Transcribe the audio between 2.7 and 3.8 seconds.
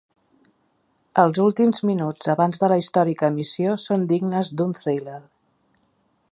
la històrica emissió